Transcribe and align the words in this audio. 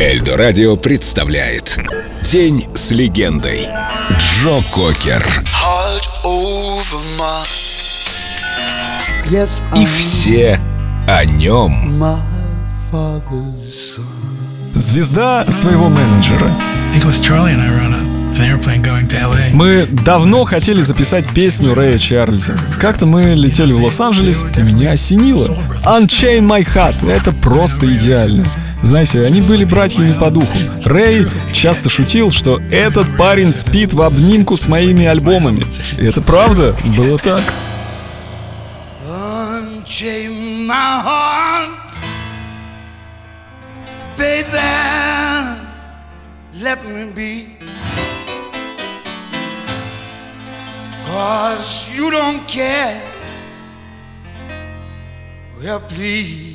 Эльдо 0.00 0.36
Радио 0.36 0.76
представляет 0.76 1.78
День 2.22 2.66
с 2.74 2.90
легендой. 2.90 3.68
Джо 4.18 4.62
Кокер. 4.72 5.24
И 9.76 9.86
все 9.86 10.60
о 11.06 11.24
нем. 11.24 12.02
Звезда 14.74 15.50
своего 15.52 15.88
менеджера. 15.88 16.50
Мы 19.52 19.86
давно 19.86 20.44
хотели 20.44 20.82
записать 20.82 21.32
песню 21.32 21.72
Рэя 21.72 21.98
Чарльза. 21.98 22.58
Как-то 22.80 23.06
мы 23.06 23.34
летели 23.34 23.72
в 23.72 23.82
Лос-Анджелес, 23.82 24.44
и 24.56 24.62
меня 24.62 24.92
осенило. 24.92 25.56
Unchain 25.84 26.40
My 26.40 26.66
Heart— 26.66 27.08
это 27.08 27.32
просто 27.32 27.86
идеально. 27.94 28.44
Знаете, 28.84 29.22
они 29.22 29.40
были 29.40 29.64
братьями 29.64 30.18
по 30.18 30.30
духу. 30.30 30.58
Рэй 30.84 31.26
часто 31.52 31.88
шутил, 31.88 32.30
что 32.30 32.60
этот 32.70 33.16
парень 33.16 33.52
спит 33.52 33.94
в 33.94 34.02
обнимку 34.02 34.56
с 34.56 34.68
моими 34.68 35.06
альбомами. 35.06 35.64
И 35.98 36.04
это 36.04 36.20
правда, 36.20 36.76
было 36.96 37.18
так. 37.18 37.42
Cause 51.14 51.88
you 51.94 52.10
don't 52.10 52.44
care. 52.48 53.00
Well, 55.60 55.78
please 55.78 56.53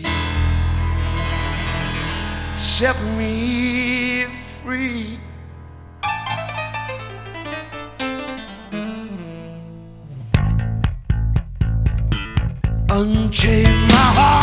set 2.59 3.01
me 3.17 4.25
free. 4.61 5.17
Unchain 12.91 13.87
my 13.87 14.07
heart, 14.17 14.38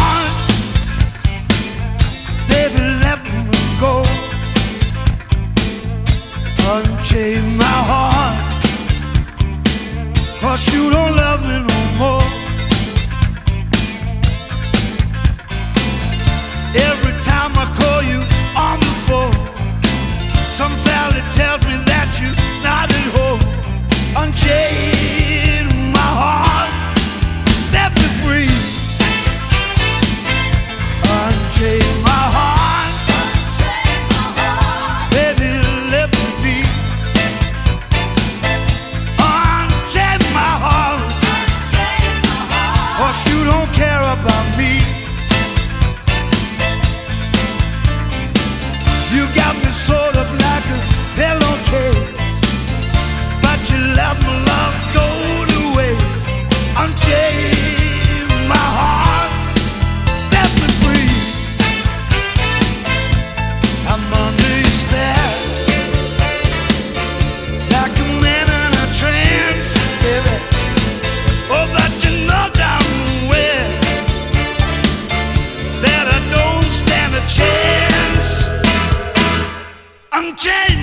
Angel 80.39 80.76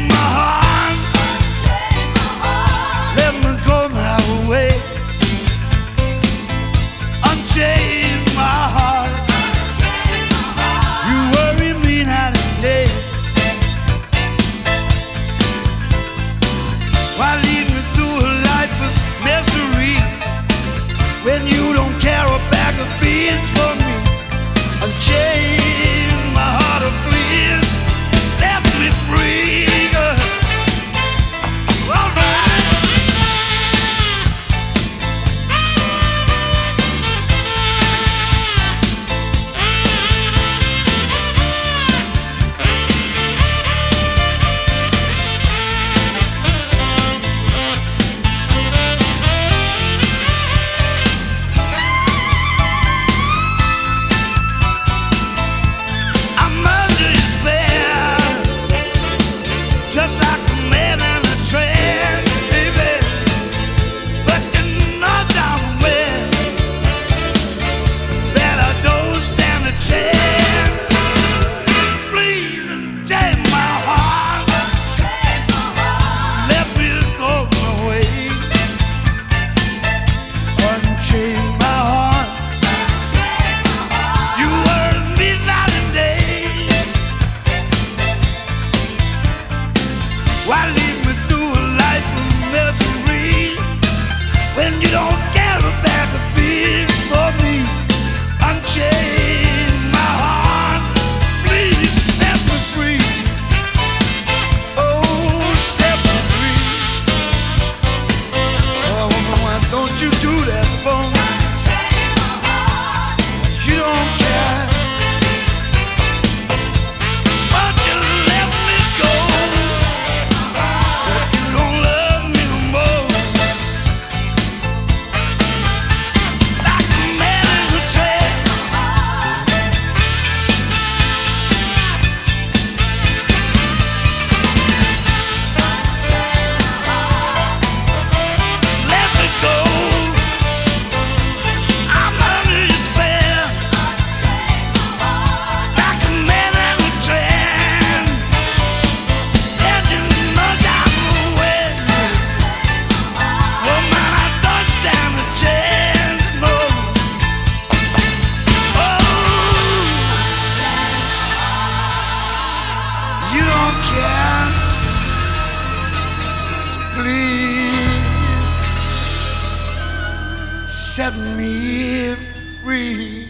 set 170.94 171.16
me 171.36 172.16
free. 172.62 173.28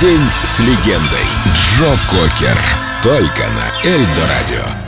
День 0.00 0.28
с 0.44 0.60
легендой. 0.60 1.26
Джо 1.56 1.90
Кокер. 2.08 2.56
Только 3.02 3.48
на 3.48 3.84
Эльдо 3.84 4.28
Радио. 4.28 4.87